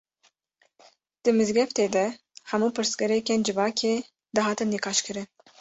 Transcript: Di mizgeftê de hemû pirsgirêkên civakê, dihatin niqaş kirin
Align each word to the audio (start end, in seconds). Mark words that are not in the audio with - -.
Di 1.23 1.31
mizgeftê 1.39 1.85
de 1.95 2.05
hemû 2.49 2.67
pirsgirêkên 2.75 3.39
civakê, 3.47 3.93
dihatin 4.35 4.69
niqaş 4.73 4.97
kirin 5.05 5.27